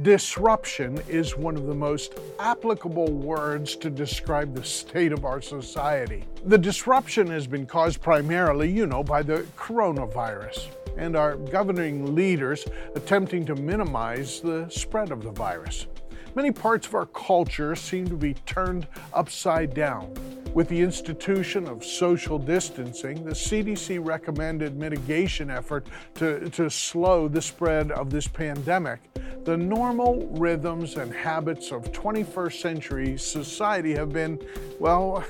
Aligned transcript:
Disruption 0.00 1.02
is 1.06 1.36
one 1.36 1.54
of 1.54 1.66
the 1.66 1.74
most 1.74 2.18
applicable 2.38 3.12
words 3.12 3.76
to 3.76 3.90
describe 3.90 4.54
the 4.54 4.64
state 4.64 5.12
of 5.12 5.26
our 5.26 5.42
society. 5.42 6.24
The 6.46 6.56
disruption 6.56 7.26
has 7.26 7.46
been 7.46 7.66
caused 7.66 8.00
primarily, 8.00 8.70
you 8.70 8.86
know, 8.86 9.04
by 9.04 9.22
the 9.22 9.46
coronavirus 9.54 10.68
and 10.96 11.14
our 11.14 11.36
governing 11.36 12.14
leaders 12.14 12.64
attempting 12.94 13.44
to 13.44 13.54
minimize 13.54 14.40
the 14.40 14.66
spread 14.70 15.10
of 15.10 15.22
the 15.22 15.30
virus. 15.30 15.86
Many 16.34 16.50
parts 16.50 16.86
of 16.86 16.94
our 16.94 17.04
culture 17.04 17.76
seem 17.76 18.08
to 18.08 18.16
be 18.16 18.32
turned 18.32 18.86
upside 19.12 19.74
down. 19.74 20.14
With 20.54 20.68
the 20.68 20.80
institution 20.80 21.66
of 21.68 21.84
social 21.84 22.38
distancing, 22.38 23.22
the 23.22 23.32
CDC 23.32 24.02
recommended 24.02 24.74
mitigation 24.74 25.50
effort 25.50 25.86
to, 26.14 26.48
to 26.50 26.70
slow 26.70 27.28
the 27.28 27.42
spread 27.42 27.90
of 27.90 28.08
this 28.08 28.26
pandemic. 28.26 29.00
The 29.44 29.58
normal 29.58 30.26
rhythms 30.32 30.96
and 30.96 31.12
habits 31.12 31.70
of 31.70 31.92
21st 31.92 32.60
century 32.60 33.18
society 33.18 33.92
have 33.92 34.10
been, 34.10 34.40
well, 34.78 35.24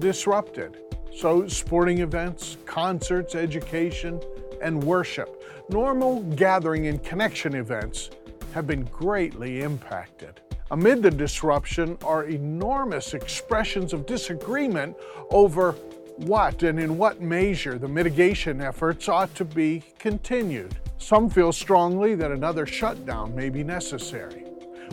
disrupted. 0.00 0.78
So, 1.14 1.46
sporting 1.46 1.98
events, 1.98 2.56
concerts, 2.66 3.36
education, 3.36 4.20
and 4.60 4.82
worship, 4.82 5.40
normal 5.68 6.22
gathering 6.34 6.88
and 6.88 7.02
connection 7.04 7.54
events 7.54 8.10
have 8.54 8.66
been 8.66 8.84
greatly 8.84 9.62
impacted. 9.62 10.40
Amid 10.70 11.02
the 11.02 11.10
disruption 11.10 11.96
are 12.04 12.24
enormous 12.24 13.14
expressions 13.14 13.94
of 13.94 14.04
disagreement 14.04 14.94
over 15.30 15.72
what 16.18 16.62
and 16.62 16.78
in 16.78 16.98
what 16.98 17.22
measure 17.22 17.78
the 17.78 17.88
mitigation 17.88 18.60
efforts 18.60 19.08
ought 19.08 19.34
to 19.36 19.46
be 19.46 19.82
continued. 19.98 20.76
Some 20.98 21.30
feel 21.30 21.52
strongly 21.52 22.14
that 22.16 22.32
another 22.32 22.66
shutdown 22.66 23.34
may 23.34 23.48
be 23.48 23.64
necessary, 23.64 24.40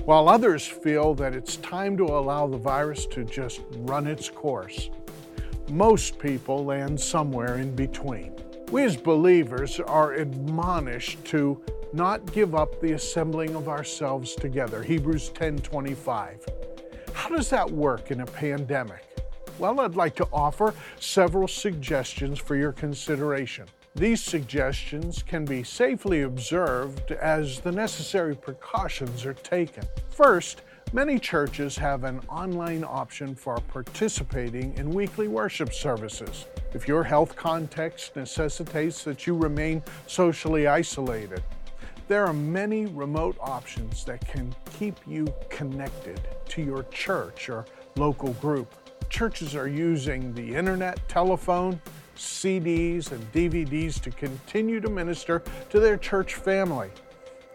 while 0.05 0.29
others 0.29 0.65
feel 0.65 1.13
that 1.15 1.35
it's 1.35 1.57
time 1.57 1.97
to 1.97 2.05
allow 2.05 2.47
the 2.47 2.57
virus 2.57 3.05
to 3.07 3.25
just 3.25 3.61
run 3.79 4.07
its 4.07 4.29
course. 4.29 4.89
Most 5.67 6.19
people 6.19 6.63
land 6.63 6.97
somewhere 6.97 7.57
in 7.57 7.75
between. 7.75 8.31
We 8.71 8.83
as 8.83 8.97
believers 8.97 9.79
are 9.79 10.13
admonished 10.13 11.23
to 11.25 11.61
not 11.93 12.33
give 12.33 12.55
up 12.55 12.81
the 12.81 12.93
assembling 12.93 13.55
of 13.55 13.69
ourselves 13.69 14.35
together. 14.35 14.81
Hebrews 14.81 15.29
10:25. 15.29 16.45
How 17.13 17.29
does 17.29 17.49
that 17.51 17.69
work 17.69 18.11
in 18.11 18.21
a 18.21 18.25
pandemic? 18.25 19.03
Well, 19.59 19.79
I'd 19.79 19.95
like 19.95 20.15
to 20.15 20.27
offer 20.33 20.73
several 20.99 21.47
suggestions 21.47 22.39
for 22.39 22.55
your 22.55 22.73
consideration. 22.73 23.67
These 23.95 24.21
suggestions 24.21 25.23
can 25.23 25.45
be 25.45 25.63
safely 25.63 26.23
observed 26.23 27.11
as 27.13 27.61
the 27.61 27.71
necessary 27.71 28.35
precautions 28.35 29.25
are 29.25 29.33
taken. 29.33 29.85
First, 30.09 30.63
Many 30.95 31.19
churches 31.19 31.75
have 31.75 32.05
an 32.05 32.21
online 32.29 32.85
option 32.85 33.35
for 33.35 33.57
participating 33.57 34.73
in 34.77 34.89
weekly 34.91 35.27
worship 35.27 35.73
services. 35.73 36.45
If 36.73 36.87
your 36.87 37.03
health 37.03 37.35
context 37.35 38.15
necessitates 38.15 39.03
that 39.03 39.27
you 39.27 39.35
remain 39.35 39.83
socially 40.07 40.67
isolated, 40.67 41.43
there 42.07 42.25
are 42.25 42.31
many 42.31 42.85
remote 42.85 43.35
options 43.41 44.05
that 44.05 44.25
can 44.25 44.55
keep 44.79 44.95
you 45.05 45.27
connected 45.49 46.21
to 46.47 46.61
your 46.61 46.83
church 46.83 47.49
or 47.49 47.65
local 47.97 48.31
group. 48.35 48.73
Churches 49.09 49.53
are 49.53 49.67
using 49.67 50.33
the 50.33 50.55
internet, 50.55 51.05
telephone, 51.09 51.77
CDs, 52.15 53.11
and 53.11 53.33
DVDs 53.33 53.99
to 53.99 54.11
continue 54.11 54.79
to 54.79 54.89
minister 54.89 55.43
to 55.71 55.81
their 55.81 55.97
church 55.97 56.35
family. 56.35 56.89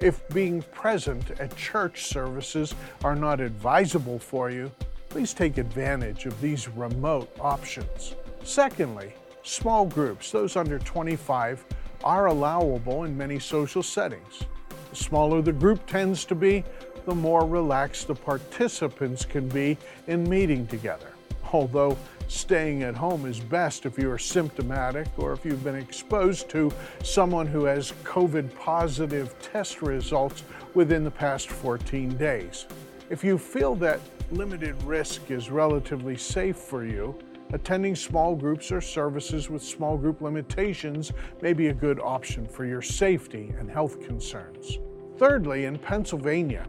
If 0.01 0.27
being 0.31 0.63
present 0.63 1.31
at 1.41 1.55
church 1.57 2.07
services 2.07 2.75
are 3.05 3.15
not 3.15 3.39
advisable 3.39 4.19
for 4.19 4.51
you, 4.51 4.73
please 5.11 5.35
take 5.35 5.59
advantage 5.59 6.25
of 6.25 6.41
these 6.41 6.69
remote 6.69 7.31
options. 7.39 8.15
Secondly, 8.43 9.13
small 9.43 9.85
groups, 9.85 10.31
those 10.31 10.57
under 10.57 10.79
25, 10.79 11.65
are 12.03 12.27
allowable 12.27 13.05
in 13.05 13.15
many 13.15 13.39
social 13.39 13.83
settings. 13.83 14.45
The 14.89 14.97
smaller 14.97 15.43
the 15.43 15.53
group 15.53 15.87
tends 15.87 16.25
to 16.27 16.35
be, 16.35 16.65
the 17.05 17.15
more 17.15 17.47
relaxed 17.47 18.07
the 18.07 18.15
participants 18.15 19.27
can 19.27 19.49
be 19.49 19.77
in 20.07 20.27
meeting 20.29 20.67
together. 20.67 21.13
Although 21.53 21.97
staying 22.29 22.85
at 22.85 22.97
home 22.97 23.27
is 23.27 23.41
best 23.41 23.87
if 23.87 23.99
you 23.99 24.11
are 24.11 24.19
symptomatic 24.19 25.09
or 25.17 25.33
if 25.33 25.45
you've 25.45 25.65
been 25.65 25.75
exposed 25.75 26.49
to 26.51 26.73
someone 27.03 27.47
who 27.47 27.65
has 27.65 27.93
COVID 28.05 28.55
positive 28.55 29.37
test 29.41 29.83
results 29.83 30.45
within 30.75 31.03
the 31.03 31.11
past 31.11 31.51
14 31.51 32.17
days. 32.17 32.67
If 33.09 33.25
you 33.25 33.37
feel 33.37 33.75
that 33.77 34.01
limited 34.31 34.81
risk 34.85 35.33
is 35.33 35.51
relatively 35.51 36.17
safe 36.17 36.57
for 36.57 36.85
you, 36.85 37.19
attending 37.53 37.97
small 37.97 38.37
groups 38.37 38.71
or 38.71 38.81
services 38.81 39.51
with 39.51 39.63
small 39.63 39.97
group 39.97 40.21
limitations 40.21 41.13
may 41.43 41.53
be 41.53 41.69
a 41.69 41.75
good 41.75 41.99
option 41.99 42.47
for 42.47 42.65
your 42.65 42.83
safety 42.83 43.53
and 43.59 43.69
health 43.69 44.01
concerns. 44.01 44.79
Thirdly, 45.19 45.65
in 45.65 45.77
Pennsylvania, 45.79 46.65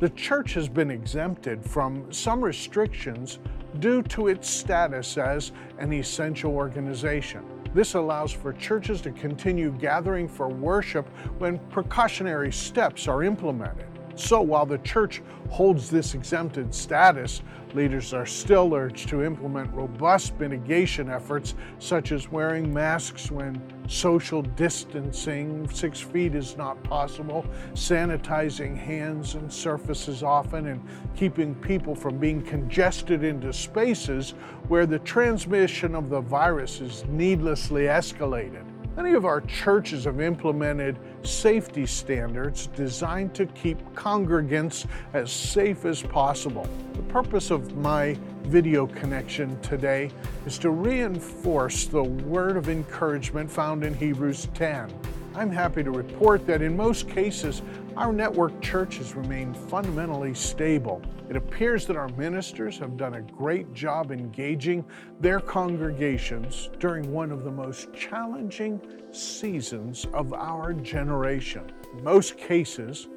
the 0.00 0.10
church 0.10 0.52
has 0.54 0.68
been 0.68 0.90
exempted 0.90 1.64
from 1.64 2.12
some 2.12 2.42
restrictions 2.42 3.38
due 3.80 4.02
to 4.02 4.28
its 4.28 4.48
status 4.48 5.18
as 5.18 5.52
an 5.78 5.92
essential 5.92 6.54
organization. 6.54 7.44
This 7.74 7.94
allows 7.94 8.32
for 8.32 8.52
churches 8.54 9.00
to 9.02 9.10
continue 9.10 9.70
gathering 9.72 10.28
for 10.28 10.48
worship 10.48 11.08
when 11.38 11.58
precautionary 11.68 12.52
steps 12.52 13.06
are 13.06 13.22
implemented. 13.22 13.86
So 14.16 14.40
while 14.40 14.64
the 14.64 14.78
church 14.78 15.22
holds 15.50 15.90
this 15.90 16.14
exempted 16.14 16.74
status, 16.74 17.42
leaders 17.74 18.14
are 18.14 18.24
still 18.24 18.74
urged 18.74 19.08
to 19.10 19.22
implement 19.22 19.72
robust 19.74 20.38
mitigation 20.40 21.10
efforts 21.10 21.54
such 21.78 22.12
as 22.12 22.32
wearing 22.32 22.72
masks 22.72 23.30
when 23.30 23.62
social 23.88 24.40
distancing, 24.40 25.68
six 25.68 26.00
feet 26.00 26.34
is 26.34 26.56
not 26.56 26.82
possible, 26.82 27.44
sanitizing 27.74 28.76
hands 28.76 29.34
and 29.34 29.52
surfaces 29.52 30.22
often, 30.22 30.68
and 30.68 30.82
keeping 31.14 31.54
people 31.54 31.94
from 31.94 32.16
being 32.16 32.42
congested 32.42 33.22
into 33.22 33.52
spaces 33.52 34.30
where 34.68 34.86
the 34.86 34.98
transmission 35.00 35.94
of 35.94 36.08
the 36.08 36.20
virus 36.20 36.80
is 36.80 37.04
needlessly 37.08 37.82
escalated. 37.82 38.64
Many 38.96 39.12
of 39.12 39.26
our 39.26 39.42
churches 39.42 40.04
have 40.04 40.22
implemented 40.22 40.98
safety 41.22 41.84
standards 41.84 42.68
designed 42.68 43.34
to 43.34 43.44
keep 43.44 43.78
congregants 43.94 44.86
as 45.12 45.30
safe 45.30 45.84
as 45.84 46.02
possible. 46.02 46.66
The 46.94 47.02
purpose 47.02 47.50
of 47.50 47.76
my 47.76 48.16
video 48.44 48.86
connection 48.86 49.60
today 49.60 50.10
is 50.46 50.56
to 50.60 50.70
reinforce 50.70 51.84
the 51.84 52.02
word 52.02 52.56
of 52.56 52.70
encouragement 52.70 53.50
found 53.50 53.84
in 53.84 53.92
Hebrews 53.92 54.48
10. 54.54 54.90
I'm 55.36 55.50
happy 55.50 55.84
to 55.84 55.90
report 55.90 56.46
that 56.46 56.62
in 56.62 56.74
most 56.74 57.10
cases, 57.10 57.60
our 57.94 58.10
network 58.10 58.58
churches 58.62 59.14
remain 59.14 59.52
fundamentally 59.52 60.32
stable. 60.32 61.02
It 61.28 61.36
appears 61.36 61.84
that 61.88 61.96
our 61.96 62.08
ministers 62.16 62.78
have 62.78 62.96
done 62.96 63.16
a 63.16 63.20
great 63.20 63.74
job 63.74 64.12
engaging 64.12 64.82
their 65.20 65.40
congregations 65.40 66.70
during 66.80 67.12
one 67.12 67.30
of 67.30 67.44
the 67.44 67.50
most 67.50 67.92
challenging 67.92 68.80
seasons 69.12 70.06
of 70.14 70.32
our 70.32 70.72
generation. 70.72 71.70
In 71.92 72.02
most 72.02 72.38
cases, 72.38 73.08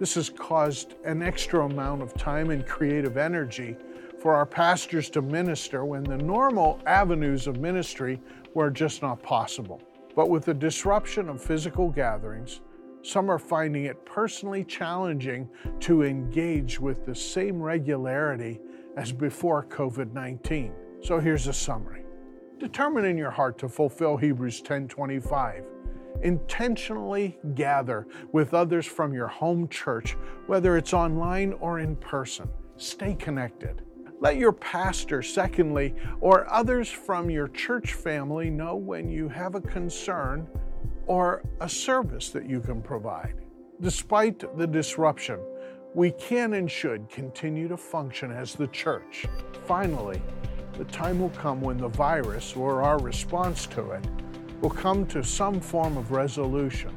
this 0.00 0.16
has 0.16 0.30
caused 0.30 0.96
an 1.04 1.22
extra 1.22 1.64
amount 1.64 2.02
of 2.02 2.12
time 2.14 2.50
and 2.50 2.66
creative 2.66 3.16
energy 3.16 3.76
for 4.18 4.34
our 4.34 4.46
pastors 4.46 5.08
to 5.10 5.22
minister 5.22 5.84
when 5.84 6.02
the 6.02 6.18
normal 6.18 6.80
avenues 6.86 7.46
of 7.46 7.60
ministry 7.60 8.20
were 8.52 8.68
just 8.68 9.00
not 9.00 9.22
possible. 9.22 9.80
But 10.18 10.30
with 10.30 10.46
the 10.46 10.54
disruption 10.54 11.28
of 11.28 11.40
physical 11.40 11.90
gatherings, 11.90 12.60
some 13.02 13.30
are 13.30 13.38
finding 13.38 13.84
it 13.84 14.04
personally 14.04 14.64
challenging 14.64 15.48
to 15.78 16.02
engage 16.02 16.80
with 16.80 17.06
the 17.06 17.14
same 17.14 17.62
regularity 17.62 18.60
as 18.96 19.12
before 19.12 19.64
COVID 19.66 20.12
19. 20.12 20.72
So 21.04 21.20
here's 21.20 21.46
a 21.46 21.52
summary. 21.52 22.02
Determine 22.58 23.04
in 23.04 23.16
your 23.16 23.30
heart 23.30 23.58
to 23.58 23.68
fulfill 23.68 24.16
Hebrews 24.16 24.60
10:25. 24.60 25.62
Intentionally 26.24 27.38
gather 27.54 28.08
with 28.32 28.54
others 28.54 28.86
from 28.86 29.14
your 29.14 29.28
home 29.28 29.68
church, 29.68 30.16
whether 30.48 30.76
it's 30.76 30.92
online 30.92 31.52
or 31.60 31.78
in 31.78 31.94
person. 31.94 32.48
Stay 32.76 33.14
connected. 33.14 33.82
Let 34.20 34.36
your 34.36 34.52
pastor, 34.52 35.22
secondly, 35.22 35.94
or 36.20 36.52
others 36.52 36.90
from 36.90 37.30
your 37.30 37.46
church 37.48 37.92
family 37.92 38.50
know 38.50 38.74
when 38.74 39.08
you 39.08 39.28
have 39.28 39.54
a 39.54 39.60
concern 39.60 40.48
or 41.06 41.42
a 41.60 41.68
service 41.68 42.30
that 42.30 42.48
you 42.48 42.60
can 42.60 42.82
provide. 42.82 43.34
Despite 43.80 44.56
the 44.58 44.66
disruption, 44.66 45.38
we 45.94 46.10
can 46.10 46.54
and 46.54 46.68
should 46.68 47.08
continue 47.08 47.68
to 47.68 47.76
function 47.76 48.32
as 48.32 48.54
the 48.54 48.66
church. 48.68 49.26
Finally, 49.66 50.20
the 50.72 50.84
time 50.86 51.20
will 51.20 51.30
come 51.30 51.60
when 51.60 51.78
the 51.78 51.88
virus 51.88 52.56
or 52.56 52.82
our 52.82 52.98
response 52.98 53.66
to 53.66 53.92
it 53.92 54.04
will 54.60 54.70
come 54.70 55.06
to 55.06 55.22
some 55.22 55.60
form 55.60 55.96
of 55.96 56.10
resolution. 56.10 56.92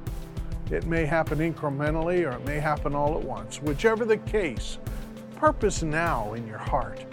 It 0.71 0.87
may 0.87 1.05
happen 1.05 1.37
incrementally 1.37 2.25
or 2.25 2.37
it 2.37 2.45
may 2.45 2.59
happen 2.59 2.95
all 2.95 3.15
at 3.15 3.23
once. 3.23 3.61
Whichever 3.61 4.05
the 4.05 4.17
case, 4.17 4.79
purpose 5.41 5.81
now 5.81 6.33
in 6.33 6.45
your 6.45 6.59
heart 6.59 7.03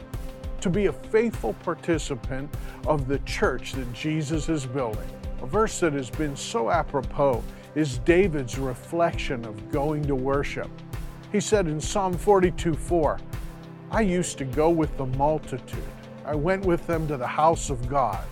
to 0.61 0.69
be 0.69 0.85
a 0.85 0.93
faithful 0.93 1.55
participant 1.65 2.55
of 2.87 3.09
the 3.09 3.19
church 3.21 3.73
that 3.73 3.91
Jesus 3.95 4.51
is 4.51 4.67
building. 4.67 5.09
A 5.41 5.47
verse 5.47 5.81
that 5.81 5.95
has 5.95 6.11
been 6.11 6.37
so 6.37 6.71
apropos 6.71 7.43
is 7.75 7.97
David's 8.01 8.59
reflection 8.59 9.47
of 9.47 9.73
going 9.73 10.05
to 10.05 10.15
worship. 10.15 10.69
He 11.33 11.41
said 11.41 11.69
in 11.69 11.81
Psalm 11.81 12.13
42 12.13 12.75
4, 12.75 13.19
I 13.91 14.03
used 14.03 14.37
to 14.37 14.45
go 14.45 14.69
with 14.69 14.95
the 14.99 15.07
multitude. 15.07 15.83
I 16.27 16.35
went 16.35 16.67
with 16.67 16.87
them 16.87 17.09
to 17.09 17.17
the 17.17 17.27
house 17.27 17.71
of 17.71 17.89
God 17.89 18.27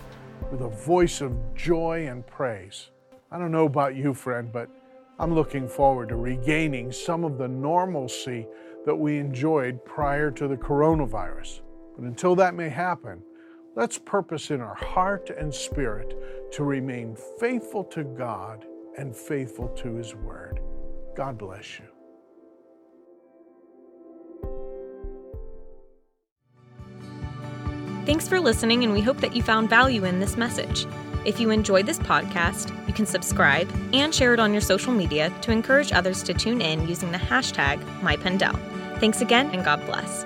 with 0.51 0.61
a 0.61 0.69
voice 0.69 1.21
of 1.21 1.35
joy 1.55 2.05
and 2.07 2.23
praise. 2.27 2.91
I 3.31 3.39
don't 3.39 3.51
know 3.51 3.65
about 3.65 3.95
you, 3.95 4.13
friend, 4.13 4.51
but 4.51 4.69
I'm 5.17 5.33
looking 5.33 5.67
forward 5.67 6.09
to 6.09 6.17
regaining 6.17 6.91
some 6.91 7.23
of 7.23 7.39
the 7.39 7.47
normalcy 7.47 8.45
that 8.87 8.95
we 8.95 9.17
enjoyed 9.17 9.83
prior 9.83 10.31
to 10.31 10.47
the 10.47 10.55
coronavirus. 10.55 11.59
But 11.97 12.05
until 12.05 12.35
that 12.35 12.55
may 12.55 12.69
happen, 12.69 13.21
let's 13.75 13.97
purpose 13.97 14.49
in 14.49 14.61
our 14.61 14.75
heart 14.75 15.29
and 15.29 15.53
spirit 15.53 16.15
to 16.53 16.63
remain 16.63 17.17
faithful 17.37 17.83
to 17.83 18.05
God 18.05 18.65
and 18.97 19.13
faithful 19.13 19.67
to 19.79 19.95
His 19.95 20.15
Word. 20.15 20.61
God 21.17 21.37
bless 21.37 21.79
you. 21.79 21.85
Thanks 28.05 28.29
for 28.29 28.39
listening, 28.39 28.85
and 28.85 28.93
we 28.93 29.01
hope 29.01 29.17
that 29.17 29.35
you 29.35 29.43
found 29.43 29.69
value 29.69 30.05
in 30.05 30.21
this 30.21 30.37
message. 30.37 30.87
If 31.27 31.41
you 31.41 31.49
enjoyed 31.49 31.85
this 31.85 31.99
podcast, 31.99 32.71
you 32.87 32.93
can 32.93 33.05
subscribe 33.05 33.69
and 33.91 34.15
share 34.15 34.33
it 34.33 34.39
on 34.39 34.53
your 34.53 34.61
social 34.61 34.93
media 34.93 35.29
to 35.41 35.51
encourage 35.51 35.91
others 35.91 36.23
to 36.23 36.33
tune 36.33 36.61
in 36.61 36.87
using 36.87 37.11
the 37.11 37.17
hashtag 37.17 37.83
MyPendel. 37.99 38.57
Thanks 39.01 39.19
again, 39.19 39.49
and 39.51 39.65
God 39.65 39.85
bless. 39.85 40.23